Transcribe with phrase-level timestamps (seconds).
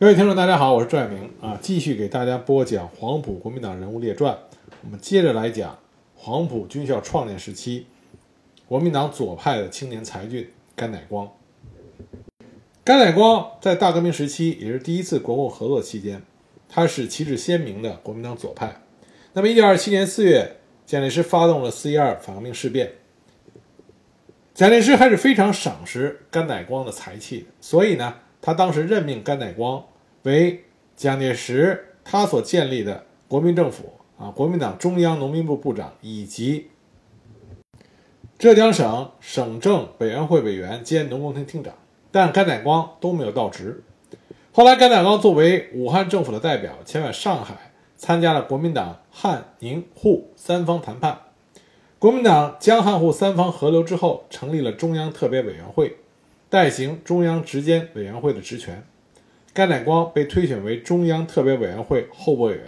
[0.00, 4.34] 各位听众，大家好，我是赵爱明啊，继续给大家播讲黄埔国民党人物列传。
[4.82, 5.78] 我们接着来讲
[6.16, 7.86] 黄埔军校创建时期
[8.66, 11.30] 国民党左派的青年才俊甘乃光。
[12.82, 16.22] 甘乃光在大革命时期，也是第一次国共合作期间，
[16.66, 18.80] 他是旗帜鲜明的国民党左派。
[19.34, 20.56] 那么，一九二七年四月，
[20.86, 22.90] 蒋介石发动了四一二反革命事变，
[24.54, 29.84] 蒋介石还是非常赏识甘乃光的才气，所以呢，他当时任命甘乃光。
[30.22, 30.64] 为
[30.96, 36.68] 蒋介石他所建立的国民政府啊，国民党中央农民部部长以及
[38.38, 41.72] 浙江省省政委员会委员兼农工厅厅长，
[42.10, 43.82] 但甘乃光都没有到职。
[44.52, 51.18] 后来，甘乃光作为武汉政府的代表前往上海，参加了国民党汉宁沪三方谈判。
[51.98, 55.98] 国民党江汉沪三方合流之后，成立了中央特别委员会，
[56.50, 58.84] 代行中央直监委员会的职权。
[59.54, 62.64] 甘乃光被推选为中央特别委员会候补委员，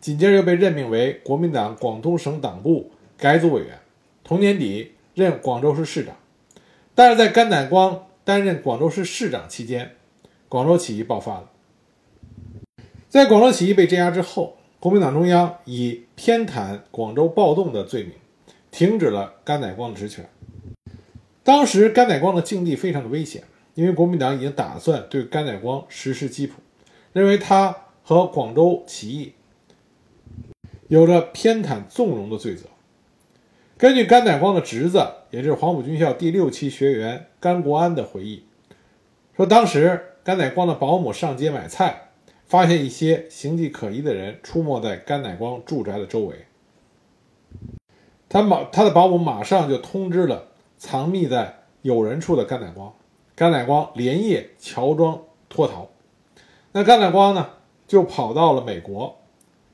[0.00, 3.78] 紧接着又被任命为国民党广东省党部改组委员。
[4.24, 6.16] 同年底任广州市市长。
[6.96, 9.92] 但是在甘乃光担任广州市市长期间，
[10.48, 11.50] 广州起义爆发了。
[13.08, 18.12] 在广州起义被镇压之后，国民党中央以偏袒广州暴动的罪名，
[18.72, 20.28] 停止了甘乃光的职权。
[21.44, 23.44] 当时甘乃光的境地非常的危险。
[23.74, 26.54] 因为国民党已经打算对甘乃光实施缉捕，
[27.12, 29.32] 认为他和广州起义
[30.86, 32.66] 有着偏袒纵容的罪责。
[33.76, 38.44] 根据甘乃光的侄子，也就是黄埔军校第六期学员甘国安的回忆，
[39.36, 42.10] 说当时甘乃光的保姆上街买菜，
[42.46, 46.44] 发现一些形迹可疑的人出没在甘乃光住宅的周围，
[48.28, 52.92] 他马他的保姆马上就通知了藏匿在有人处的甘乃光。
[53.36, 55.88] 甘乃光连夜乔装脱逃，
[56.70, 57.50] 那甘乃光呢，
[57.88, 59.18] 就跑到了美国，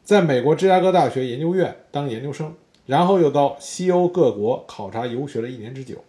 [0.03, 2.55] 在美国芝加哥大学研究院当研究生，
[2.87, 6.03] 然后又到西欧各国考察游学了一年之久。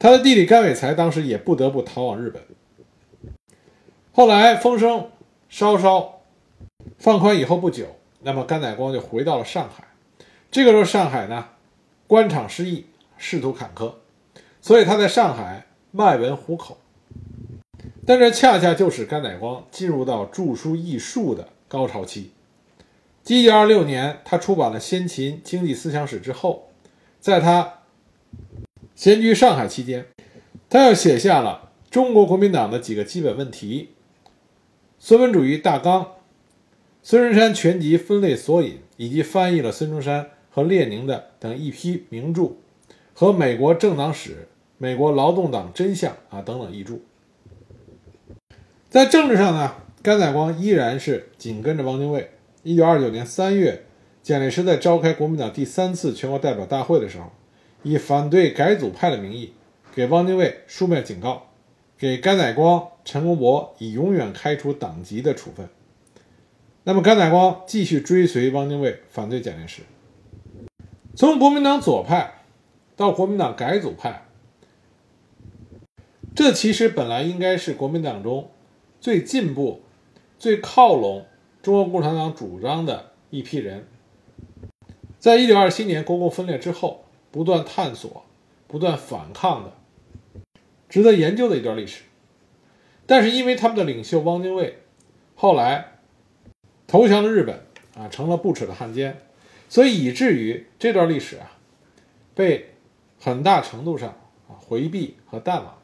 [0.00, 2.42] 他的弟弟甘伟才当时也不得不逃往日本。
[4.12, 5.10] 后来风声
[5.48, 6.22] 稍稍
[6.98, 7.86] 放宽以后不久，
[8.22, 9.84] 那么甘乃光就回到了上海。
[10.50, 11.48] 这个时候上海呢，
[12.08, 12.86] 官场失意，
[13.18, 13.94] 仕途坎坷，
[14.60, 15.66] 所以他在上海。
[15.96, 16.78] 卖文糊口，
[18.04, 22.32] 但这恰恰就是甘乃光进入到著书艺术的高潮期。
[23.28, 26.68] 一九二六年，他出版了《先秦经济思想史》之后，
[27.20, 27.74] 在他
[28.96, 30.06] 闲居上海期间，
[30.68, 33.90] 他又写下了中国国民党的几个基本问题、
[34.98, 36.14] 孙文主义大纲、
[37.04, 42.50] 孙中山全集分类索引，以及翻译了孙中山和列宁的等一批名著
[43.14, 44.48] 和美国政党史。
[44.76, 46.98] 美国劳动党真相啊等等译著，
[48.90, 52.32] 在政治上呢，甘乃光依然是紧跟着汪精卫。
[52.64, 53.84] 一九二九年三月，
[54.22, 57.30] 蒋介石在召开国民党第三次全国代表大会的时候，
[57.84, 59.52] 以反对改组派的名义，
[59.94, 61.46] 给汪精卫书面警告，
[61.96, 65.68] 给甘乃光、陈公博以永远开除党籍的处分。
[66.82, 69.82] 那么甘乃光继续追随汪精卫，反对蒋介石。
[71.14, 72.43] 从国民党左派
[72.96, 74.26] 到国民党改组派。
[76.34, 78.50] 这其实本来应该是国民党中
[79.00, 79.82] 最进步、
[80.38, 81.26] 最靠拢
[81.62, 83.86] 中国共产党主张的一批人，
[85.18, 88.24] 在一九二七年国共分裂之后，不断探索、
[88.66, 89.72] 不断反抗的，
[90.88, 92.02] 值得研究的一段历史。
[93.06, 94.78] 但是因为他们的领袖汪精卫
[95.34, 95.98] 后来
[96.86, 97.60] 投降了日本，
[97.96, 99.20] 啊，成了不耻的汉奸，
[99.68, 101.58] 所以以至于这段历史啊，
[102.34, 102.73] 被
[103.24, 104.10] 很大程度上
[104.48, 105.78] 啊回避和淡忘。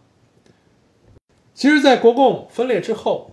[1.55, 3.31] 其实，在国共分裂之后，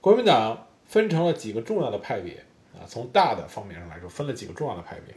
[0.00, 2.44] 国民党分成了几个重要的派别
[2.74, 2.82] 啊。
[2.88, 5.14] 从大的方面上来说，分了几个重要的派别，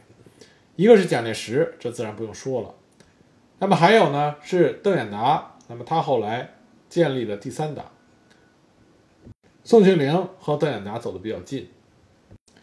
[0.76, 2.72] 一个是蒋介石，这自然不用说了。
[3.58, 6.54] 那么还有呢，是邓演达，那么他后来
[6.88, 7.86] 建立了第三党。
[9.64, 11.68] 宋庆龄和邓演达走的比较近。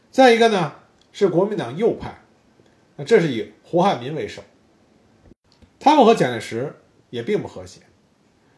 [0.10, 0.76] 再一个呢，
[1.12, 2.18] 是国民党右派，
[2.96, 4.42] 那这是以胡汉民为首，
[5.80, 6.76] 他们和蒋介石
[7.10, 7.82] 也并不和谐。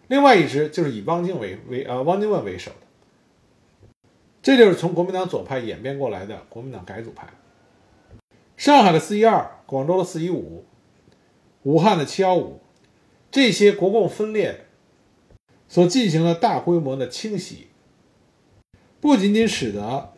[0.07, 2.87] 另外一支就是以汪精卫为呃汪精卫为首的，
[4.41, 7.29] 这就是从国民党左派演变过来的国民党改组派。
[8.57, 10.65] 上海的四一二，广州的四一五，
[11.63, 12.59] 武汉的七幺五，
[13.31, 14.65] 这些国共分裂
[15.69, 17.69] 所进行的大规模的清洗，
[18.99, 20.13] 不仅仅使得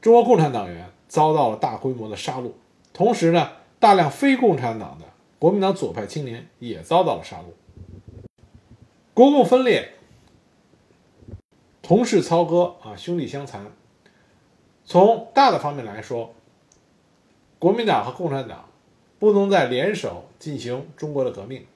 [0.00, 2.52] 中国共产党员遭到了大规模的杀戮，
[2.92, 5.04] 同时呢，大量非共产党的
[5.42, 7.46] 国民党左派青年也遭到了杀戮。
[9.12, 9.94] 国共分裂
[11.82, 13.66] 同室操戈啊，兄弟相残。
[14.84, 16.32] 从大的方面来说，
[17.58, 18.66] 国民党和共产党
[19.18, 21.66] 不能再联手进行中国的革命，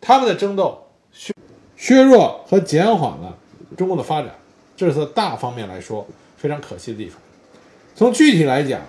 [0.00, 1.32] 他们的争斗削
[1.76, 3.38] 削弱和减缓了
[3.76, 4.34] 中国的发展，
[4.76, 6.04] 这是大方面来说
[6.36, 7.22] 非常可惜的地方。
[7.94, 8.80] 从具体来讲，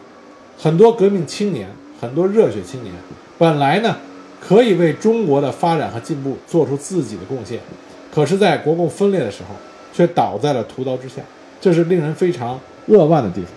[0.58, 1.70] 很多革命青年，
[2.02, 2.92] 很多热血青年，
[3.38, 3.98] 本来呢
[4.40, 7.60] 可以为中国的发展和进步做出自己的贡献，
[8.14, 9.56] 可是，在国共分裂的时候，
[9.92, 11.22] 却倒在了屠刀之下，
[11.60, 13.50] 这是令人非常扼腕的地方。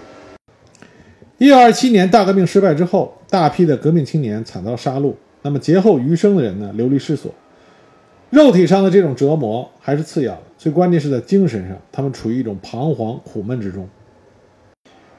[1.36, 7.32] 一九二七年大革命失败之后，大批的革命青年惨遭杀戮，那么劫后余生的人呢，流离失所。
[8.30, 13.88] 肉体上的这种折磨还是次要的，最关键是在精神上，他们处于一种彷徨苦闷之中。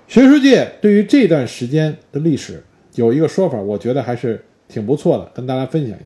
[0.08, 2.62] 学术界对于这段时间的历史
[2.96, 6.06] 有一个说法，我觉得还是挺不错的，跟大家分享一下。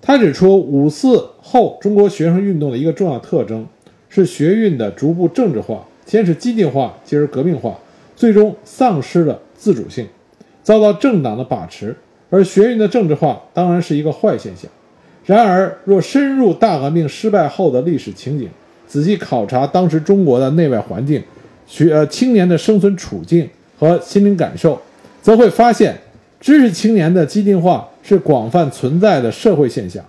[0.00, 3.66] 他指出，五四后中国学生运动的一个重要特征
[4.08, 7.78] 是学运的逐步政治化，先是激进化，继而革命化，
[8.14, 10.06] 最终丧失了自主性，
[10.62, 11.94] 遭到政党的把持。
[12.30, 14.70] 而学运的政治化当然是一个坏现象。
[15.24, 18.48] 然而，若深入大革命失败后的历史情景，
[18.86, 21.22] 仔细考察当时中国的内外环境、
[21.66, 23.48] 学呃青年的生存处境
[23.78, 24.78] 和心灵感受，
[25.22, 25.96] 则会发现，
[26.44, 30.04] 知识青年的激进化是广泛存在的社会现象。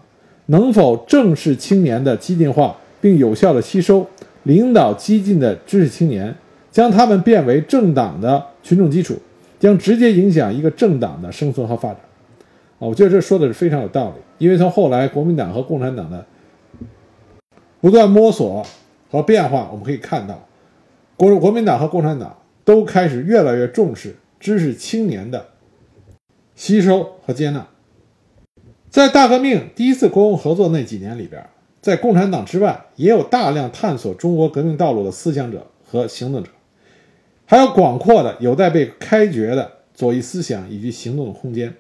[0.47, 4.05] 能否正视青年的激进化，并有效的吸收、
[4.43, 6.35] 领导激进的知识青年，
[6.69, 9.17] 将他们变为政党的群众基础，
[9.57, 11.99] 将直接影响一个政党的生存和发展。
[12.79, 14.15] 啊，我觉得这说的是非常有道理。
[14.37, 16.25] 因为从后来国民党和共产党的
[17.79, 18.61] 不断摸索
[19.09, 20.45] 和变化，我们可以看到，
[21.15, 22.35] 国国民党和共产党
[22.65, 25.45] 都开始越来越重视知识青年的
[26.56, 27.68] 吸收和接纳。
[28.90, 31.46] 在大革命第一次国共合作那几年里边，
[31.81, 36.50] 在共产党之外，也有大量探索中国革命道路的思想者和行动者，
[37.46, 41.74] 还有广阔的有待被开掘的左翼思想以及行动的空间。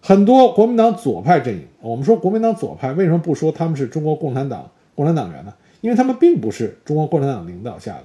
[0.00, 5.52] 很多国民党左派阵营，我们说国民党左派为什么不说他们是中国共产党共产党员呢？
[5.80, 8.04] 因为他们并不是中国共产党领导下的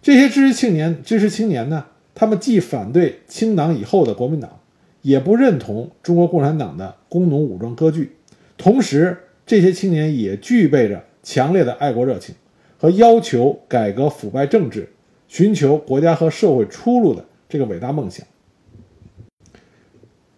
[0.00, 1.02] 这些知识青年。
[1.02, 4.60] 知识青年呢，他们既反对清党以后的国民党，
[5.04, 8.16] 也不认同中国共产党的工农武装割据。
[8.56, 12.34] 同时，这些青年也具备着强烈的爱国热情
[12.78, 14.90] 和要求改革腐败政治、
[15.28, 18.26] 寻求国家和社会出路的这个伟大梦想。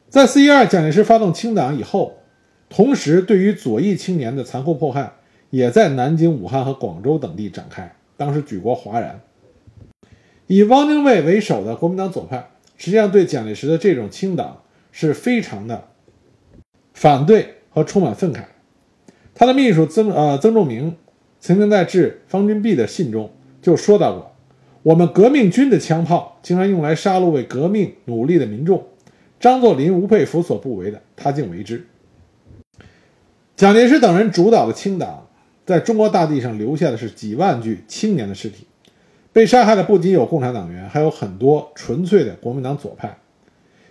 [0.09, 2.15] 在四一二蒋介石发动清党以后，
[2.69, 5.13] 同时对于左翼青年的残酷迫害
[5.51, 7.95] 也在南京、武汉和广州等地展开。
[8.17, 9.21] 当时举国哗然。
[10.49, 14.63] 以汪精卫为首的国民党左派，实际上对蒋介石的这种清党
[14.93, 15.89] 是非常的
[16.95, 18.45] 反对和充满愤慨。
[19.35, 20.97] 他的秘书曾呃曾仲明
[21.41, 23.31] 曾经在致方君碧的信中
[23.61, 24.33] 就说到过
[24.83, 28.87] ：“我们革命军的枪炮竟然用来杀戮为革命努力的民众。”
[29.39, 31.87] 张作霖、吴佩孚所不为的，他竟为之。
[33.55, 35.29] 蒋介石等人主导的清党，
[35.67, 38.67] 在中国大地上留下的是几万具青年的尸体。
[39.37, 43.19] 被杀害的不仅有共产党员，还有很多纯粹的国民党左派。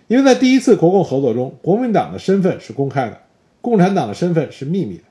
[0.08, 3.20] 因为在第一次国共合作中，国民党的身份是公开的，
[3.60, 5.04] 共产党的身份是秘密的。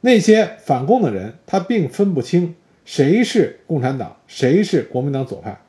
[0.00, 2.54] 那些反共的人，他并分不清
[2.86, 5.60] 谁是共产党，谁是国民党左派。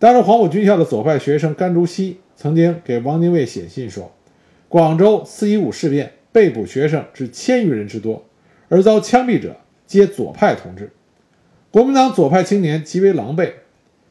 [0.00, 2.18] 当时黄埔军校的左派学生甘竹溪。
[2.34, 4.10] 曾经给汪精卫写信说，
[4.68, 8.24] 广州四一五事变被捕学生至千余人之多，
[8.68, 9.54] 而遭枪毙者
[9.86, 10.90] 皆左派同志。
[11.70, 13.52] 国民党左派青年极为狼狈，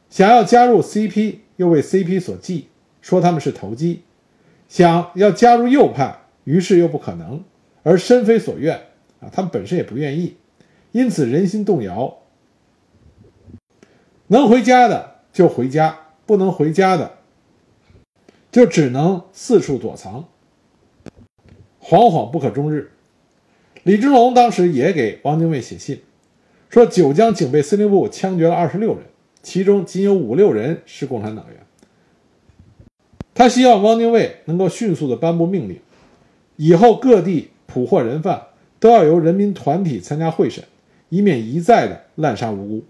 [0.10, 2.68] 想要加入 CP 又为 CP 所忌，
[3.02, 4.04] 说他们是投机；
[4.68, 7.44] 想要加入右派，于是又不可能，
[7.84, 8.76] 而身非所愿
[9.20, 10.38] 啊，他们本身也不愿意，
[10.94, 12.18] 因此人心动摇。
[14.28, 17.16] 能回家的就回家，不能回家的。
[18.52, 20.28] 就只能四处躲藏，
[21.80, 22.92] 惶惶不可终日。
[23.84, 26.02] 李之龙当时也给汪精卫写信，
[26.70, 29.04] 说九江警备司令部枪决了二十六人，
[29.42, 31.58] 其中仅有五六人是共产党员。
[33.34, 35.80] 他希望汪精卫能够迅速的颁布命令，
[36.56, 38.44] 以后各地捕获人犯
[38.80, 40.64] 都要由人民团体参加会审，
[41.10, 42.86] 以免一再的滥杀无辜。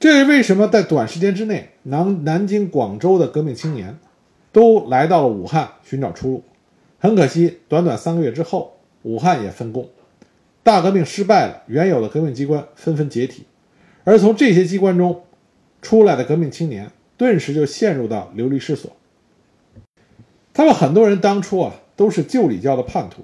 [0.00, 3.98] 这是为什么在短时间之内，南南京、广州的革命青年。
[4.50, 6.42] 都来到了武汉寻找出路，
[6.98, 9.88] 很可惜，短短三个月之后，武汉也分共，
[10.68, 13.46] 大革命失败了，原有的革命机关纷纷解体，
[14.04, 15.22] 而从这些机关中
[15.80, 18.94] 出来的革命青年，顿时就陷入到流离失所。
[20.52, 23.22] 他们很多人当初啊，都是旧礼教的叛徒，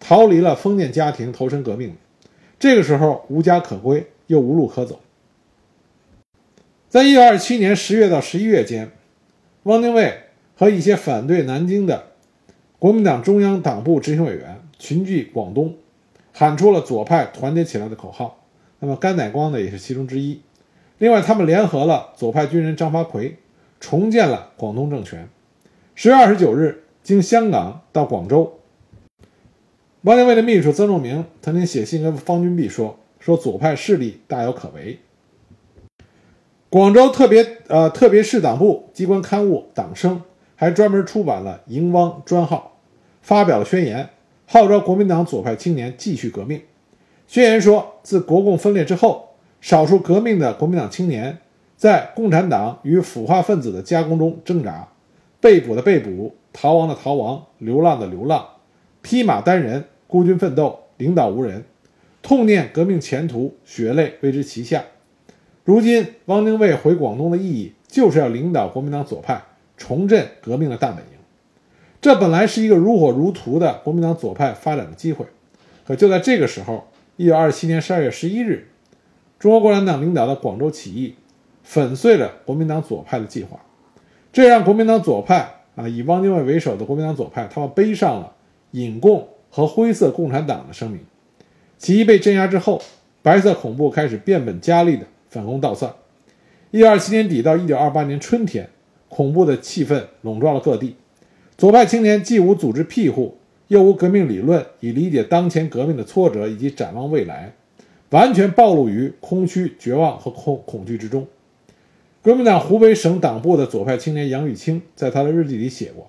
[0.00, 1.94] 逃离了封建家庭，投身革命。
[2.58, 4.98] 这个时候无家可归，又无路可走。
[6.88, 8.90] 在一九二七年十月到十一月间，
[9.64, 10.20] 汪精卫
[10.56, 12.06] 和一些反对南京的
[12.78, 15.74] 国民党中央党部执行委员群聚广东，
[16.32, 18.38] 喊出了“左派团结起来”的口号。
[18.80, 20.40] 那么甘乃光呢，也是其中之一。
[20.98, 23.36] 另外，他们联合了左派军人张发奎，
[23.80, 25.28] 重建了广东政权。
[25.94, 28.60] 十月二十九日，经香港到广州，
[30.02, 34.98] 汪精卫的秘书曾仲明曾经写信跟方君碧说：“说左派势力大有可为。”
[36.70, 40.16] 广州特别呃特别市党部机关刊物《党声》
[40.56, 42.78] 还专门出版了《迎汪》专号，
[43.20, 44.08] 发表了宣言，
[44.52, 46.60] 号召国民党左派青年继续革命。
[47.26, 49.30] 宣言说，自国共分裂之后，
[49.62, 51.38] 少数革命的国民党青年
[51.74, 54.86] 在共产党与腐化分子的夹攻中挣扎，
[55.40, 58.46] 被捕的被捕，逃亡的逃亡，流浪的流浪，
[59.00, 61.64] 披马单人，孤军奋斗，领导无人，
[62.20, 64.84] 痛念革命前途，血泪为之旗下。
[65.64, 69.42] 如今，汪精卫回广东的意义，就是要领导国民党左派
[69.78, 71.11] 重振革命的大本营。
[72.02, 75.24] 这本来是一个如火如荼的国民党左派发展的机会，
[75.86, 78.66] 可就在这个时候，一九二七年十二月十一日，
[79.38, 81.14] 中国共产党领导的广州起义，
[81.62, 83.60] 粉碎了国民党左派的计划，
[84.32, 88.32] 这让国民党左派啊，以汪精卫为首的国民党左派，他们背上了
[88.72, 90.98] 引共和灰色共产党的声明。
[91.78, 92.82] 起义被镇压之后，
[93.22, 95.06] 白色恐怖开始变本加厉的。
[95.30, 95.94] 反攻倒算，
[96.72, 98.68] 一九二七年底到一九二八年春天，
[99.08, 100.96] 恐怖的气氛笼罩了各地。
[101.56, 103.36] 左派青年既无组织庇护，
[103.68, 107.54] 又无革命理论以理解当前革命的挫折以及展望未来，
[108.10, 111.26] 完全暴露于空虚、绝望和恐恐惧之中。
[112.22, 116.08] 国民党湖北省党部的左派青年杨玉清在他的日记里写过：“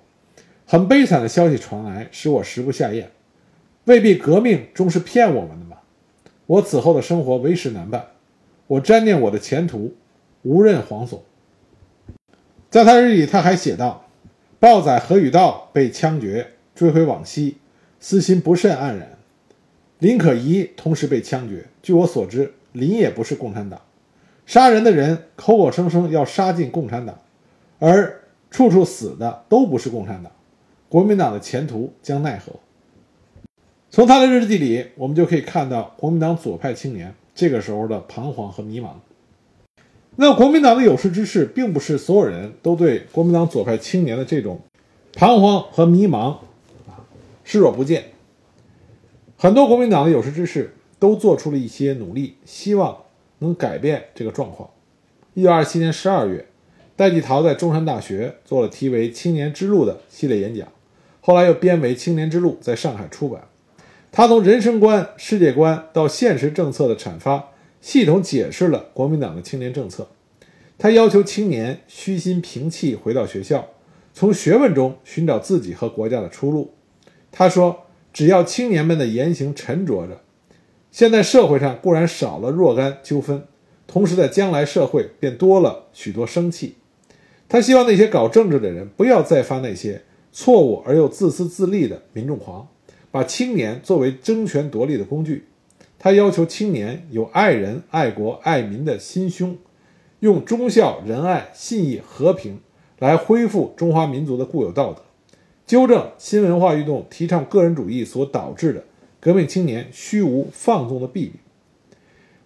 [0.66, 3.10] 很悲惨的消息传来，使我食不下咽。
[3.84, 5.76] 未必革命终是骗我们的吗？
[6.46, 8.06] 我此后的生活为时难办。”
[8.66, 9.94] 我瞻念我的前途，
[10.42, 11.18] 无任惶悚。
[12.70, 14.03] 在他日记，他还写道
[14.64, 17.58] ：“豹仔何宇道被枪决，追悔往昔，
[18.00, 19.18] 私心不甚黯然。
[19.98, 21.66] 林可怡同时被枪决。
[21.82, 23.78] 据我所知，林也不是共产党。
[24.46, 27.18] 杀人的人口口声声要杀尽共产党，
[27.78, 30.32] 而处处死的都不是共产党。
[30.88, 32.50] 国民党的前途将奈何？”
[33.92, 37.14] 从他的日记里，我们就可以看到国民党左派青年。
[37.34, 38.92] 这个时候的彷徨和迷茫。
[40.16, 44.60] 那国民党的有识之士，并不是所有人都对国民党左派青年的这种
[45.12, 46.36] 彷徨和迷茫
[46.86, 47.02] 啊
[47.42, 48.04] 视若不见。
[49.36, 52.96] 很多国民党的有识之士都做出了一些努力，希望
[53.40, 54.70] 能改变这个状况。
[55.34, 56.46] 一九二七年十二月，
[56.94, 60.68] 戴季陶在中山大学做了题为《青年之路》的系列演讲，
[61.20, 63.42] 后来又编为《青年之路》在上海出版。
[64.12, 67.50] 他从人生观、世界观到现实政策的阐发，
[67.84, 70.08] 系统解释了国民党的青年政策。
[70.78, 73.68] 他要求青年虚心平气，回到学校，
[74.14, 76.72] 从学问中寻找自己和国家的出路。
[77.30, 80.22] 他说：“只要青年们的言行沉着着，
[80.90, 83.44] 现在社会上固然少了若干纠纷，
[83.86, 86.76] 同时在将来社会便多了许多生气。”
[87.50, 92.66] 他希望那些搞政治的人不要再发那些错误而又自私自利的民众狂。
[93.10, 95.44] 把青年作为争权夺利的工具，
[96.04, 99.56] 他要求青年有爱人、爱国、爱民的心胸，
[100.20, 102.60] 用忠孝、仁爱、信义、和平
[102.98, 105.00] 来恢复中华民族的固有道德，
[105.66, 108.84] 纠正新文化运动提倡个人主义所导致的
[109.18, 111.32] 革命青年虚无放纵的弊病。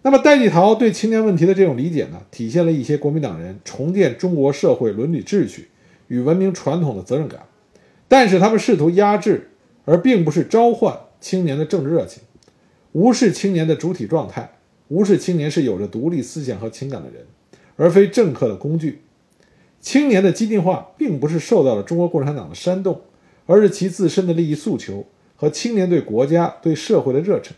[0.03, 5.67] 那么，戴季陶对青年问题的这种理解呢，体现了一些国民党人重建中国社会伦理秩序
[6.07, 7.41] 与文明传统的责任感，
[8.07, 9.49] 但是他们试图压制。
[9.85, 12.21] 而并不是召唤青年的政治热情，
[12.91, 14.51] 无视青年的主体状态，
[14.87, 17.25] 无视青年是有着独立思想和情感的人，
[17.75, 19.01] 而非政客的工具。
[19.79, 23.01] 青年的激进化并不是受到了中国共产党的煽动，
[23.45, 25.05] 而是其自身的利益诉求
[25.35, 27.55] 和青年对国家、对社会的热忱。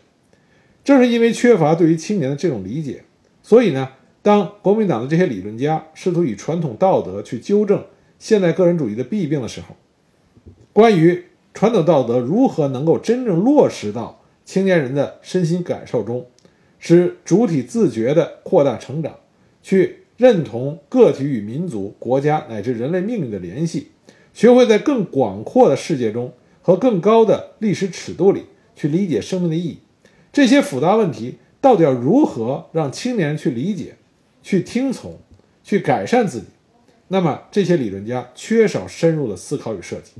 [0.84, 3.04] 正是因为缺乏对于青年的这种理解，
[3.42, 3.90] 所以呢，
[4.22, 7.84] 当国民党的这些理论家试图以传统道德去纠正
[8.18, 9.76] 现代个人主义的弊病的时候，
[10.72, 11.24] 关于。
[11.54, 16.26] 传统道德如何能够真正落实到青年人的身心感受中，
[16.78, 19.18] 使主体自觉地扩大成长，
[19.62, 23.88] 去认同个体与民族、国家乃至人类命运的联系，
[24.34, 29.78] 学会在更广阔的世界中和更高的历史尺度里去理解生命的意义？
[30.32, 33.96] 这些复杂问题到底要如何让青年人去理解、
[34.42, 35.18] 去听从、
[35.62, 36.46] 去改善自己？
[37.08, 40.12] 那么这些理论家缺少深入的思考与设计。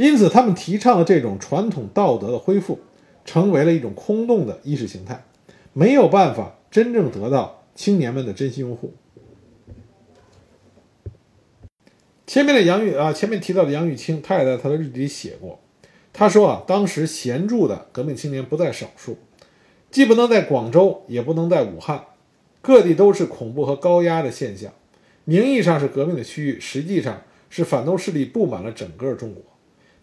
[0.00, 2.78] 因此，他们提倡的这种传统道德的恢复，
[3.26, 5.26] 成为了一种空洞的意识形态，
[5.74, 8.94] 没有办法真正得到青年们的真心拥护。
[12.26, 15.60] 前面的杨玉啊，前面提到的杨玉清，他也在他的日记里写过，
[16.14, 19.18] 他说啊，当时闲住的革命青年不在少数，
[19.90, 22.02] 既不能在广州，也不能在武汉，
[22.62, 24.72] 各地都是恐怖和高压的现象。
[25.26, 29.42] 名义上是革命的区域，实际上是反动势力布满了整个中国。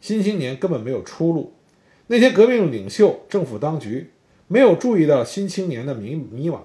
[0.08, 1.52] 新青年根本没有出路。
[2.08, 4.12] 那些革命领袖、政府当局
[4.48, 6.60] 没有注意到新青年的迷迷惘，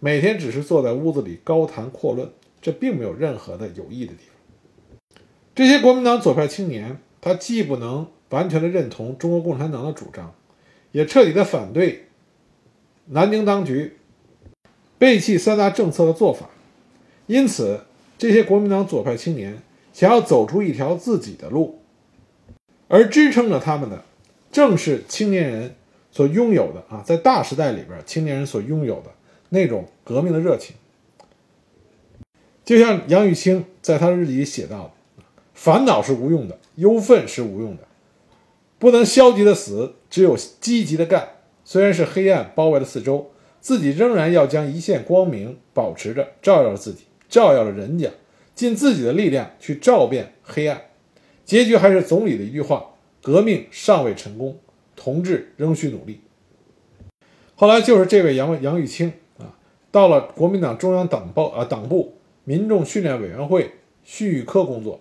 [0.00, 2.28] 每天只是坐在屋子里高谈阔论，
[2.60, 5.22] 这并没有任何的有益的地方。
[5.54, 10.34] 这些国民党左派青年，他既不能完全的认同中国共产党的主张，
[10.90, 12.06] 也彻底的反对
[13.06, 13.98] 南京当局
[14.98, 16.50] 背弃三大政策的做法。
[17.28, 17.82] 因此，
[18.18, 21.79] 这些国民党左派青年想要走出一条自己的路，
[22.90, 24.02] 而支撑着他们的，
[24.50, 25.76] 正是青年人
[26.10, 29.12] 所拥有的啊，在大时代里边，青年人所拥有的
[29.50, 30.74] 那种革命的热情。
[32.64, 34.90] 就像杨玉清在他日记里写到的。
[35.54, 37.82] 烦恼是无用的，忧愤是无用的，
[38.78, 41.28] 不能消极的死，只有积极的干。
[41.64, 43.30] 虽然是黑暗包围了四周，
[43.60, 48.10] 自己仍然要将一线光明保持着，照耀着自己，照耀着人家，
[48.54, 50.80] 尽自己的力量去照遍黑暗。
[51.50, 54.56] 结局还是总理的一句话：革命尚未成功，
[54.94, 56.20] 同志仍需努力。
[57.56, 59.58] 后来就是这位杨杨玉清啊，
[59.90, 62.14] 到了国民党中央党报啊党部
[62.44, 63.72] 民众训练委员会
[64.04, 65.00] 训育科工作。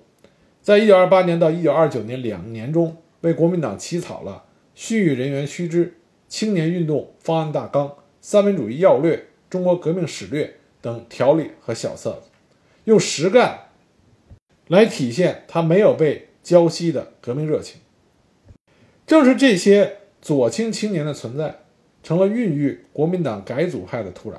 [0.64, 5.86] 在一九二八年到一九二九年两年中，为国民党起草了《训育人员须知》
[6.28, 7.88] 《青年运动方案大纲》
[8.22, 9.16] 《三民主义要略》
[9.52, 10.46] 《中国革命史略》
[10.82, 12.30] 等条例和小册子，
[12.86, 13.68] 用实干
[14.68, 17.80] 来体现他没有被浇熄的革命热情。
[19.06, 21.60] 正是这些左倾青年的存在，
[22.02, 24.38] 成了孕育国民党改组派的土壤。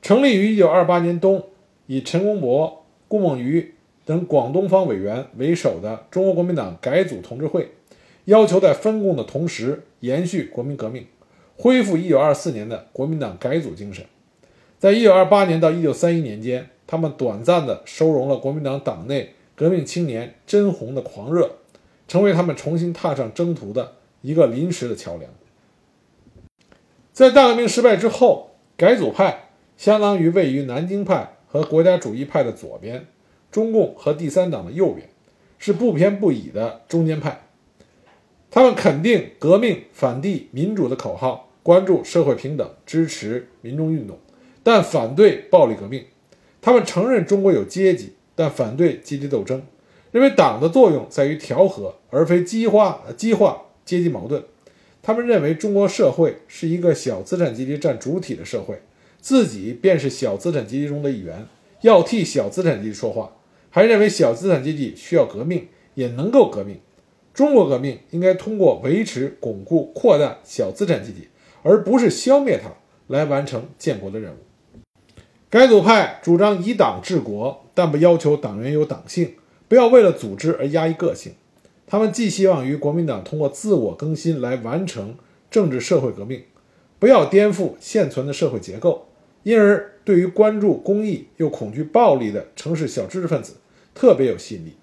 [0.00, 1.46] 成立于一九二八年冬，
[1.88, 3.74] 以陈公博、顾孟余。
[4.04, 7.72] 等广东方委员为首的中国国民党改组同志会，
[8.26, 11.06] 要求在分共的同时延续国民革命，
[11.58, 14.06] 恢复1924年的国民党改组精神。
[14.78, 21.56] 在1928年到1931年间，他们短暂地收容了国民党党内革命青年真红的狂热，
[22.06, 25.28] 成为他们重新踏上征途的一个临时的桥梁。
[27.12, 33.08] 在大革命失败之后，改组派相当于位于南京派和国家主义派的左边。
[33.50, 35.08] 中共和第三党的右边，
[35.58, 37.48] 是不偏不倚的中间派。
[38.52, 44.18] 他们肯定革命、反帝、民主的口号，关注社会平等，支持民众运动，
[44.62, 46.04] 但反对暴力革命。
[46.60, 49.60] 他们承认中国有阶级，但反对阶级斗争，
[50.12, 54.44] 认为党的作用在于调和，而非激化激化阶级矛盾。
[55.02, 58.80] 他们认为中国社会是一个小资产阶级占主体的社会，
[59.20, 61.48] 自己便是小资产阶级中的一员，
[61.80, 63.32] 要替小资产阶级说话。
[63.70, 66.78] 还认为小资产阶级需要革命，也能够革命。
[67.34, 71.26] 中国革命应该通过维持、巩固、扩大小资产阶级，
[71.64, 72.70] 而不是消灭它，
[73.08, 74.36] 来完成建国的任务。
[75.50, 79.34] 改组派主张以党治国，但不要求党员有党性，
[79.66, 81.32] 不要为了组织而压抑个性。
[81.86, 85.16] 他们寄希望于国民党通过自我更新来完成
[85.50, 86.42] 政治社会革命，
[86.98, 89.08] 不要颠覆现存的社会结构。
[89.42, 93.54] 因而，对于关注公益又恐惧暴力的城市小知识分子，
[93.94, 94.74] 特别有吸引力。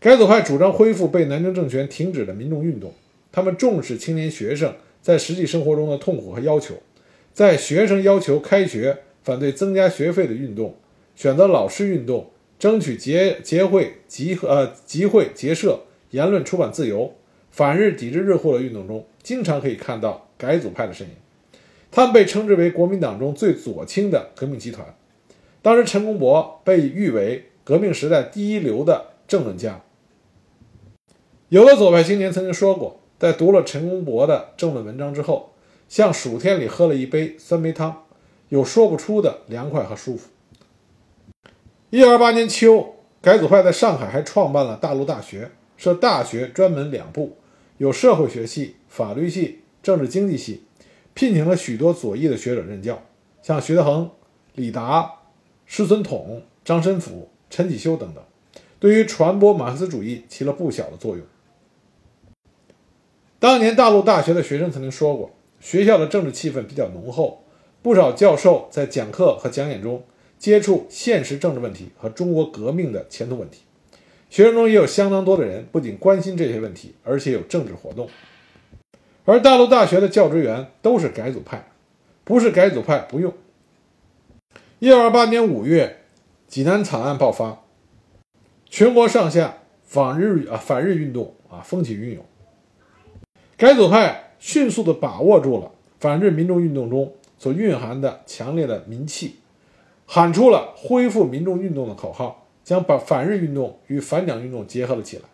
[0.00, 2.92] 改组派主张恢复被南京政权停止的民众运动，
[3.30, 6.74] 他们重视青年学生在实际生活中的痛苦和要求，
[7.32, 10.76] 在学生要求开学、反对增加学费的运动、
[11.16, 17.12] 选择老师运动、争取结结会集呃集会结社、言论出版自由、
[17.50, 21.14] 反日抵制日货的运动中，经常可以看到改组派的身影。
[21.90, 24.94] 他们被称之为国民党中最左倾的革命集团。
[25.62, 29.80] 当时，陈公博被誉为革命时代第一流的政论家。
[31.48, 35.54] 有的左派青年曾经说过，在读了陈公博的政论文章之后，
[35.88, 38.03] 像暑天里喝了一杯酸梅汤，
[38.54, 40.28] 有说不出的凉快和舒服。
[41.90, 47.36] 一九二八年秋，改组派在上海还创办了大陆大学，设大学专门两部，
[47.78, 50.62] 有社会学系、法律系、政治经济系。
[51.14, 53.02] 聘请了许多左翼的学者任教，
[53.42, 54.08] 像徐德恒、
[54.54, 55.10] 李达、
[55.66, 58.22] 施存统、张申府、陈启修等等，
[58.78, 61.26] 对于传播马克思主义起了不小的作用。
[63.40, 67.43] 当年大陆大学的学生曾经说过，学校的政治气氛比较浓厚，
[67.84, 70.02] 不少教授在讲课和讲演中
[70.38, 73.60] 接触现实政治问题和中国革命的前途问题。
[74.30, 78.08] 学生中也有相当多的人不仅关心这些问题，而且有政治活动。
[79.26, 81.72] 而大陆大学的教职员都是改组派，
[82.24, 83.34] 不是改组派不用。
[84.78, 85.98] 一九二八年五月，
[86.48, 87.64] 济南惨案爆发，
[88.70, 92.24] 全国上下反日啊反日运动啊风起云涌，
[93.58, 95.70] 改组派迅速地把握住了
[96.00, 97.12] 反日民众运动中
[97.44, 99.36] 所蕴含的强烈的民气，
[100.06, 105.24] 喊出了恢复民众运动的口号，将把反日运动与反蒋运动结合了起来，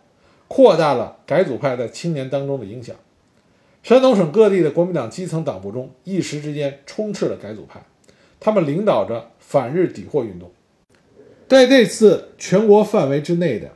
[0.49, 2.93] 扩大了改组派在青年当中的影响。
[3.81, 7.81] 山东省各地的国民党基层党部中，一时之间充斥了改组派，
[8.41, 10.51] 他们领导着反日抵货运动。
[11.47, 13.71] 在这次全国范围之内的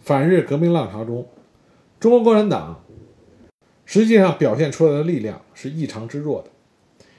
[0.00, 1.26] 反日革命浪潮中，
[2.00, 2.82] 中国共产党
[3.84, 6.48] 实际上表现出来的力量是异常之弱的。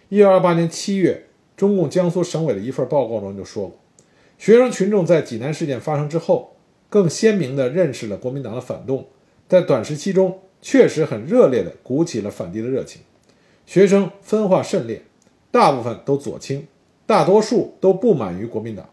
[0.09, 1.25] 一九二八年七月，
[1.57, 3.79] 中共江苏省委的一份报告中就说过，
[4.37, 6.55] 学生群众在济南事件发生之后，
[6.89, 9.07] 更鲜明地认识了国民党的反动，
[9.47, 10.39] 在短时期中。
[10.61, 12.99] 确实很热烈地鼓起了反帝的热情，
[13.67, 15.03] 学生分化甚烈，
[15.51, 16.65] 大部分都左倾，
[17.05, 18.89] 大多数都不满于国民党，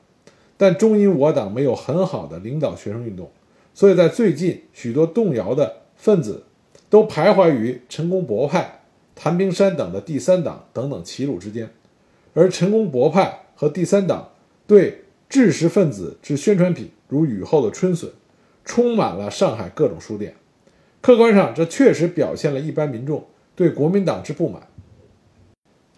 [0.59, 3.31] 但终因我党没有很好的领导学生运动，
[3.73, 6.45] 所以在最近许多动摇的分子
[6.91, 8.82] 都徘徊于陈公博派、
[9.15, 11.71] 谭平山等的第三党等等齐鲁之间，
[12.35, 14.31] 而陈公博派和第三党
[14.67, 18.11] 对知识分子之宣传品如雨后的春笋，
[18.65, 20.35] 充满了上海各种书店。
[21.01, 24.69] 客观上，这确实表现了一般民众对国民党之不满。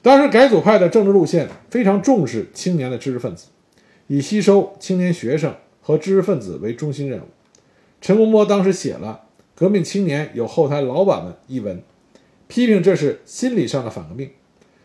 [0.03, 3.47] 当时改组派的政治路线非常重视青年的知识分子，
[4.07, 7.29] 以吸收青年学生和知识分子为中心任务。
[8.01, 9.23] 陈公博当时写了
[9.59, 11.83] 《革命青年有后台老板们》一文，
[12.49, 14.31] 批评这是心理上的反革命。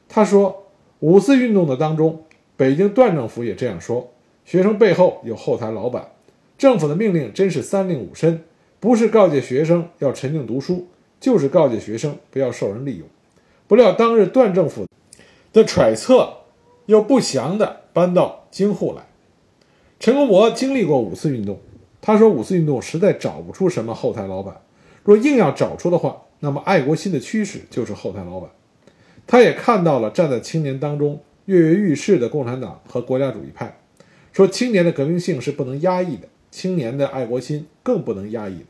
[0.07, 0.67] 他说，
[0.99, 2.23] 五四运动的当中，
[2.57, 4.11] 北京段政府也这样说：
[4.45, 6.09] 学生背后有后台老板，
[6.57, 8.43] 政府的命令真是三令五申。
[8.79, 10.87] 不是告诫学生要沉静读书，
[11.19, 13.05] 就是告诫学生不要受人利用。
[13.67, 14.87] 不料当日段政府
[15.51, 16.37] 的揣测
[16.85, 19.03] 又不祥地搬到京沪来。
[19.99, 21.59] 陈公博经历过五四运动，
[21.99, 24.61] 他说五四运动实在找不出什么后台老板，
[25.03, 28.49] 若硬要找出的话，那么爱国心的驱使就是后台老板。
[29.27, 33.79] 他也看到了站在青年当中跃跃欲试的共产党和国家主义派，
[34.33, 36.27] 说青年的革命性是不能压抑的。
[36.51, 38.65] 青年的爱国心更不能压抑。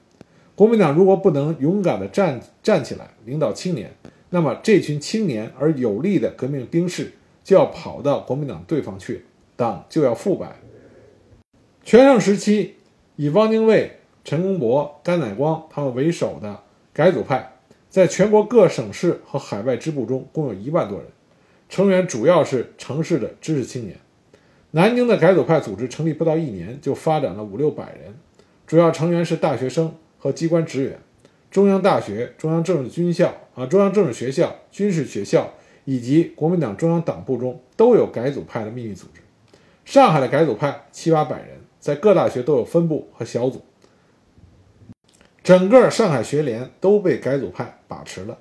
[0.54, 3.90] 国民党如果不能勇敢地站站起来，领导青年，
[4.32, 9.24] 那么这群青年而有力的革命兵士就要跑到国民党对方去，
[9.56, 10.58] 党就要腐败。
[11.86, 12.76] 全盛时期，
[13.16, 16.60] 以汪精卫、陈公博、甘乃光他们为首的
[16.92, 17.54] 改组派，
[17.90, 21.08] 在全国各省市和海外支部中共有一万多人，
[21.68, 23.98] 成员主要是城市的知识青年。
[24.72, 28.16] 南京的改组派组织成立不到一年，就发展了五六百人，
[28.68, 31.00] 主要成员是大学生和机关职员。
[31.50, 35.52] 中央大学、中央政治军校啊、中央政治学校、军事学校
[35.86, 39.22] 以及国民党中央党部中都有改组派的秘密组织。
[39.84, 43.64] 上海的改组派七八百人，在各大学都有分部和小组。
[45.42, 48.38] 整个上海学联都被改组派把持了。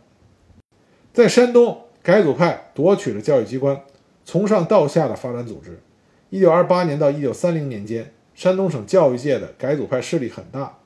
[1.12, 3.82] 在山东，改组派夺取了教育机关，
[4.24, 5.80] 从上到下的发展组织。
[6.30, 10.78] 一九二八年到一九三零年间，山东省教育界的改组派势力很大。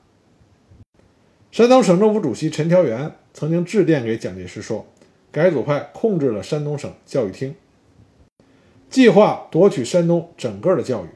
[1.51, 4.87] 山东省政府主席陈调元曾经致电给蒋介石说
[5.31, 7.53] ：“改组派控制了山东省教育厅，
[8.89, 11.09] 计划夺取山东整个的教育。”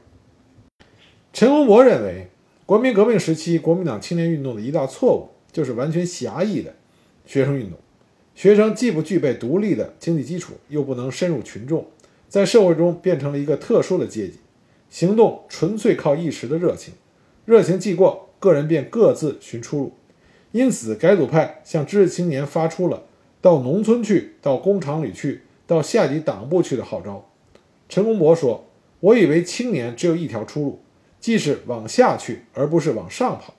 [1.32, 2.28] 陈公博认为，
[2.66, 6.74] 国民革命时期国民党青年运动的一大错误就是完全狭义的
[7.28, 7.78] 学生运动，
[8.34, 11.86] 学生既不具备独立的经济基础，又不能深入群众。
[12.26, 14.38] 在社会中变成了一个特殊的阶级，
[14.88, 16.94] 行动纯粹靠一时的热情，
[17.44, 19.92] 热情既过，个人便各自寻出路。
[20.52, 23.02] 因此，改组派向知识青年发出了
[23.42, 27.28] 到农村去、到工厂里去、到下级党部去的号召。
[27.90, 28.64] 陈公博说
[29.00, 30.80] ：“我以为青年只有一条出路，
[31.20, 33.52] 即是往下去，而不是往上跑，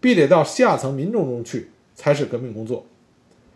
[0.00, 2.86] 必得到下层民众中去，才是革命工作。”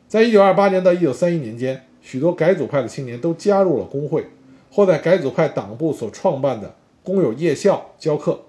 [0.09, 4.29] 在一九二八年到一九三一年间，许多改组派的青年都加入了工会。
[4.69, 8.43] 或在改组派党部所创办的工友夜校教课，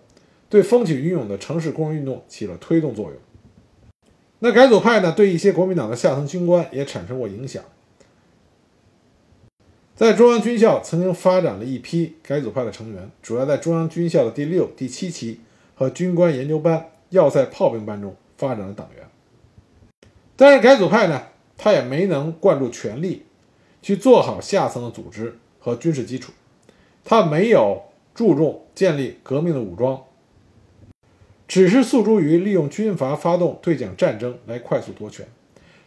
[0.50, 3.14] 对风起云涌的城市工人运动起了推动作用。
[4.40, 7.64] 那改组派呢，对一些国民党的下层军官也产生过影响。
[9.96, 15.40] 在中央军校曾经发展了一批改组派的成员，主要在中央军校的第六、第七期
[15.76, 19.08] 和军官研究班、要塞炮兵班中发展了党员。
[20.36, 21.24] 但是改组派呢，
[21.58, 23.26] 他也没能灌注全力
[23.82, 25.38] 去做好下层的组织。
[25.60, 26.32] 和军事基础，
[27.04, 27.82] 他没有
[28.16, 30.02] 注重建立革命的武装，
[31.46, 35.28] 只是诉诸于利用军阀发动对蒋战争来快速夺权，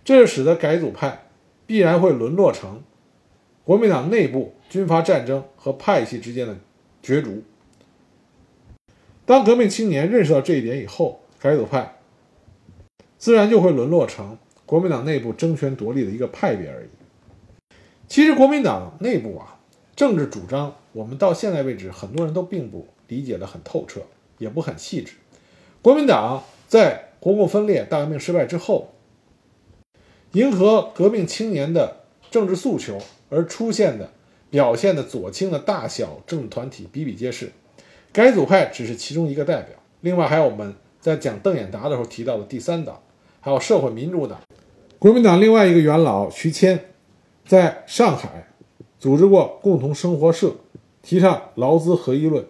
[0.04, 1.22] 这就使得改组派
[1.64, 2.82] 必然会沦落成
[3.64, 6.54] 国民党内部军阀战争和派系之间的
[7.00, 7.42] 角逐。
[9.24, 11.96] 当革命青年认识到这一点以后，改组派
[13.16, 14.36] 自然就会沦落成
[14.70, 16.88] 国民党内部争权夺利的一个派别而已。
[18.06, 19.58] 其实，国民党内部啊，
[19.96, 24.02] 政治主张，我们到现在为止，很多人都并不理解的很透彻，
[24.38, 25.14] 也不很细致。
[25.82, 28.92] 国民党在国共分裂、大革命失败之后，
[30.34, 32.96] 迎合革命青年的政治诉求
[33.28, 34.12] 而出现的、
[34.50, 37.50] 表现的左倾的大小政治团体比比皆是。
[38.12, 43.02] 改组派只是其中一个代表，另外还有我们在讲邓演达的时候提到的第三党，
[43.40, 44.38] 还有社会民主党。
[45.00, 46.78] 国民党另外一个元老徐谦，
[47.46, 48.48] 在上海
[48.98, 50.56] 组织过共同生活社，
[51.00, 52.44] 提倡劳资合一论。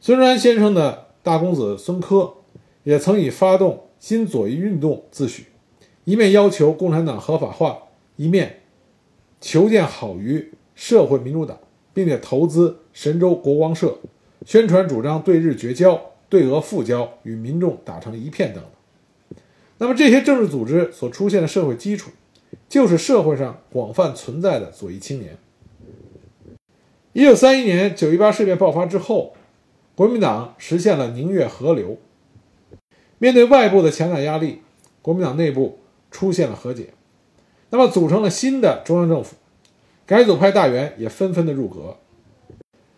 [0.00, 2.32] 孙中山先生的大公子孙科，
[2.84, 5.42] 也曾以发动新左翼运动自诩，
[6.04, 7.82] 一面要求共产党合法化，
[8.16, 8.60] 一面
[9.38, 11.58] 求见好于社会民主党，
[11.92, 13.98] 并且投资神州国光社。
[14.46, 18.64] 宣传主张对日绝交、对俄复交，与民众打成一片等。
[19.82, 22.12] 那么这些政治组织所出现的社会基础，
[22.68, 25.36] 就是社会上广泛存在的左翼青年。
[27.12, 29.34] 一九三一年九一八事变爆发之后，
[29.96, 31.98] 国民党实现了宁越合流。
[33.18, 34.62] 面对外部的强大压力，
[35.02, 35.80] 国民党内部
[36.12, 36.90] 出现了和解，
[37.70, 39.34] 那么组成了新的中央政府，
[40.06, 41.96] 改组派大员也纷纷的入阁。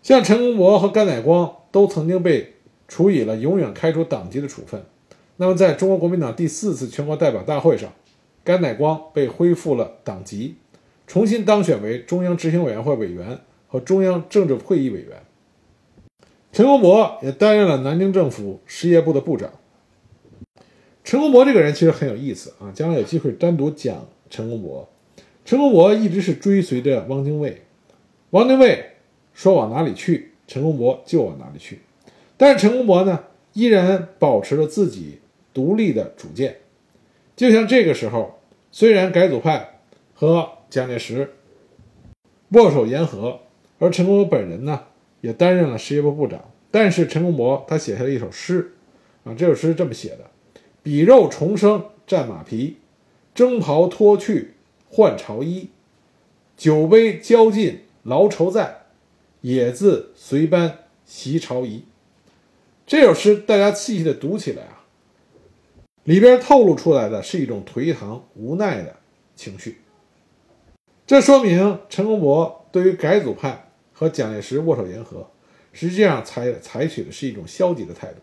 [0.02, 4.84] 像陈公博和甘乃光都曾经被处以了永远开除党籍的处分。
[5.36, 7.92] 那么，在中国国民党第四次全国代表大会上，
[8.44, 10.56] 甘乃光被恢复了党籍，
[11.06, 15.22] 重新当选为中央执行委员会委员和中央政治会议委员。
[16.52, 19.50] 陈公博也担任了南京政府实业部的部长。
[21.02, 24.88] 陈公博这个人其实很有意思啊，将来有机会单独讲陈公博。
[25.44, 27.62] 陈公博一直是追随着汪精卫，
[28.30, 28.92] 汪精卫。
[29.34, 31.80] 说往哪里去，陈公博就往哪里去。
[32.36, 35.18] 但是陈公博呢，依然保持了自己
[35.54, 36.58] 独立的主见。
[37.34, 38.38] 就像这个时候，
[38.70, 39.80] 虽然改组派
[40.12, 41.32] 和蒋介石
[42.50, 43.40] 握手言和，
[43.78, 44.84] 而陈公博本人呢，
[45.22, 46.50] 也担任了实业部部长。
[46.70, 48.72] 但是陈公博他写下了一首诗，
[49.24, 50.30] 啊，这首诗是这么写的
[50.82, 52.76] ：“比肉重生战马皮，
[53.34, 54.54] 征袍脱去
[54.90, 55.70] 换朝衣，
[56.56, 58.80] 酒杯浇尽劳愁在。”
[59.44, 61.84] 也自随班袭朝仪，
[62.86, 64.73] 这首诗大家细细的读起来啊，
[66.04, 68.96] 里边透露出来的是一种颓唐无奈的
[69.34, 69.78] 情绪。
[71.06, 75.28] 这说明陈公博对于改组派和蒋介石握手言和，
[75.72, 78.16] 实际上采采取的是一种消极的态度。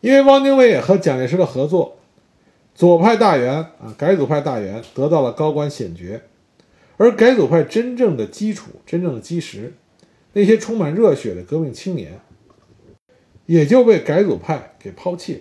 [0.00, 1.96] 因为汪精卫和蒋介石的合作，
[2.74, 6.22] 左派大员啊，改组派大员得到了高官显爵，
[6.96, 9.72] 而改组派真正的基础、真正的基石。
[10.32, 12.20] 那些充满热血的革命青年，
[13.46, 15.40] 也就被改组派给抛弃了。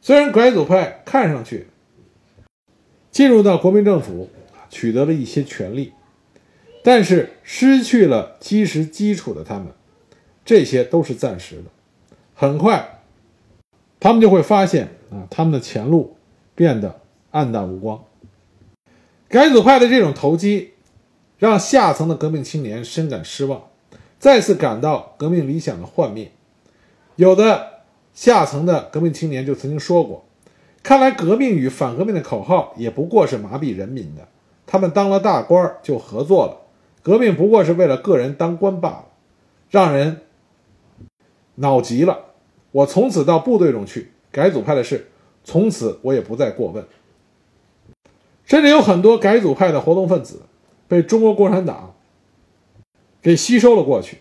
[0.00, 1.66] 虽然改组派看上去
[3.10, 4.30] 进入到国民政府，
[4.68, 5.92] 取得了一些权利，
[6.82, 9.68] 但是失去了基石基础的他们，
[10.44, 11.64] 这些都是暂时的。
[12.34, 13.00] 很快，
[13.98, 16.16] 他们就会发现啊，他们的前路
[16.54, 18.04] 变得暗淡无光。
[19.28, 20.72] 改组派的这种投机。
[21.38, 23.70] 让下层的革命青年深感失望，
[24.18, 26.32] 再次感到革命理想的幻灭。
[27.16, 27.79] 有的
[28.20, 30.26] 下层的革命青年就曾经说过
[30.84, 34.28] ：“看来革命与反革命的口号也不过是麻痹人民的。
[34.66, 36.60] 他们当了大官就合作了，
[37.02, 39.06] 革命不过是为了个人当官罢了，
[39.70, 40.20] 让人
[41.54, 42.26] 恼极了。
[42.72, 45.08] 我从此到部队中去，改组派的事，
[45.42, 46.84] 从此我也不再过问。”
[48.44, 50.42] 甚至有很多改组派的活动分子。
[50.86, 51.94] 被中国共产党
[53.22, 54.18] 给吸收了过去。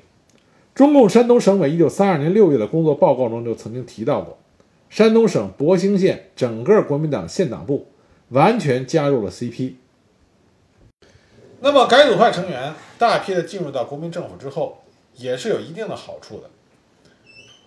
[0.80, 4.38] 中共山东省委一九三二年六月的工作报告中就曾经提到过，
[4.90, 7.88] 山东省博兴县整个国民党县党部
[8.30, 9.74] 完全加入了 CP。
[11.60, 14.78] 那么改组派成员大批的进入到国民政府之后，
[15.16, 16.50] 也是有一定的好处的。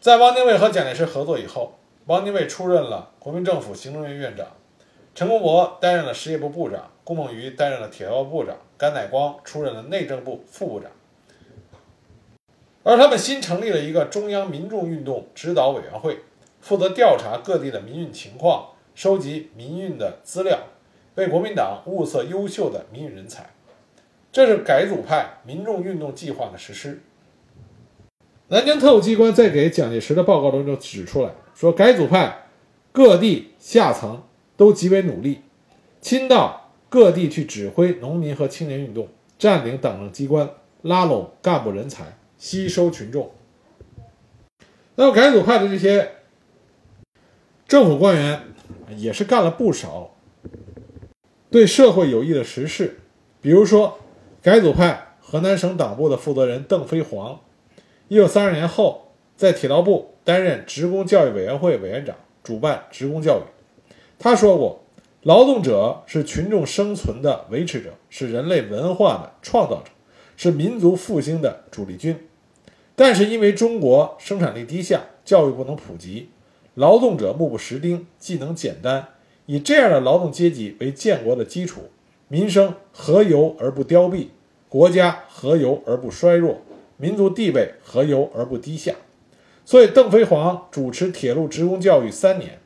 [0.00, 1.74] 在汪精卫和蒋介石合作以后，
[2.06, 4.46] 汪精卫出任了国民政府行政院院长，
[5.14, 6.88] 陈公博担任了实业部部长。
[7.04, 10.90] 顾孟余担任了铁道部长，甘乃光出任了内政部副部长，
[12.82, 16.20] 而他们新成立了一个中央民众运动指导委员会，
[16.60, 20.58] 负责调查各地的民运情况，收集民运的资料，
[21.14, 23.50] 为国民党物色优秀的民运人才。
[24.32, 27.00] 这是改组派民众运动计划的实施。
[28.48, 32.46] 南京特务机关在给蒋介石的报告中就指出来说，改组派
[32.90, 34.22] 各地下层
[34.56, 35.42] 都极为努力，
[36.00, 36.60] 亲到。
[36.92, 40.50] 各地去指挥农民和青年运动，占领党政机关，
[40.82, 43.30] 拉拢干部人才，吸收群众。
[44.96, 46.10] 那么改组派的这些
[47.68, 48.42] 政府官员
[48.96, 50.16] 也是干了不少
[51.52, 52.98] 对社会有益的实事，
[53.40, 54.00] 比如说
[54.42, 57.38] 改组派河南省党部的负责人邓飞黄，
[58.08, 63.42] 一九三二年后在铁道部担任职工教育委员会委员长，主办职工教育。
[64.18, 64.80] 他说过。
[65.24, 69.92] 劳动者是群众生存的维持者，是人类文化的创造者，
[70.36, 72.26] 是民族复兴的主力军。
[72.94, 76.28] 但是因为中国生产力低下，教育不能普及，
[76.74, 79.08] 劳动者目不识丁，技能简单，
[79.46, 81.82] 以这样的劳动阶级为建国的基础，
[82.28, 84.28] 民生何由而不凋敝？
[84.68, 86.62] 国家何由而不衰弱？
[86.96, 88.94] 民族地位何由而不低下？
[89.64, 92.58] 所以，邓飞黄主持铁路职工教育三年，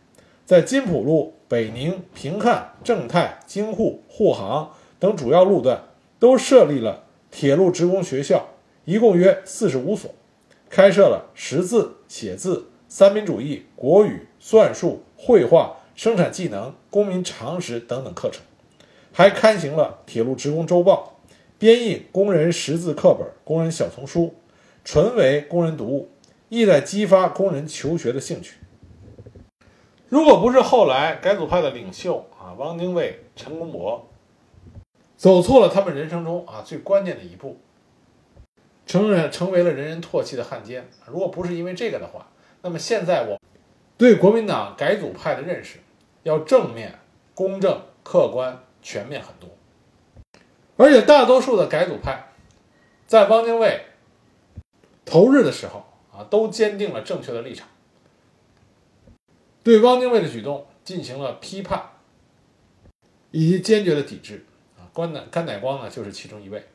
[0.45, 1.33] 在金浦路。
[1.49, 5.81] 北宁、平汉、正太、京沪、沪杭等主要路段
[6.19, 8.49] 都设立了铁路职工学校，
[8.85, 10.11] 一共约四十五所，
[10.77, 18.43] 开设了识字、写字、三民主义、国语、算术、绘画、生产技能、公民常识等等课程，
[19.11, 21.17] 还刊行了《铁路职工周报》，
[21.59, 24.35] 编印工人识字课本、工人小丛书，
[24.85, 26.11] 纯为工人读物，
[26.51, 28.57] 意在激发工人求学的兴趣。
[30.11, 34.11] 如果不是后来改组派的领袖啊，汪精卫、陈公博
[35.17, 37.57] 走错了他们人生中啊最关键的一步，
[38.97, 40.89] 成人成为了人人唾弃的汉奸。
[41.07, 42.31] 如果不是因为这个的话，
[42.63, 43.39] 那么现在我
[43.99, 45.81] 对国民党改组派的认识
[46.23, 46.99] 要正面、
[47.35, 49.51] 公正、客观、全面很多。
[50.79, 52.33] 而且大多数的改组派
[53.07, 53.85] 在汪精卫
[55.05, 57.69] 投日的时候啊，都坚定了正确的立场。
[59.63, 61.91] 对汪精卫的举动进行了批判，
[63.31, 64.47] 以及坚决的抵制
[64.79, 66.67] 啊，关乃甘乃光呢就是其中一位。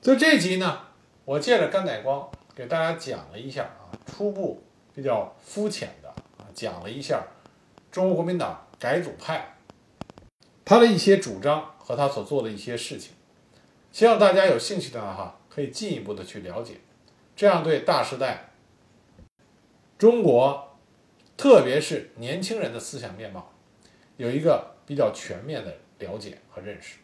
[0.00, 0.80] 就这集呢，
[1.24, 4.62] 我借着甘乃光给大家讲了一下啊，初步
[4.94, 7.24] 比较肤浅的啊，讲了一下
[7.90, 9.56] 中国国民党改组派
[10.64, 13.12] 他的一些主张和他所做的一些事情，
[13.92, 16.74] 希望大家有兴趣的哈可以进一步的去了解，
[17.34, 18.50] 这样对大时代
[19.98, 20.70] 中国。
[21.36, 23.52] 特别是年轻人的思想面貌，
[24.16, 26.98] 有一个比较全面的了解和认识。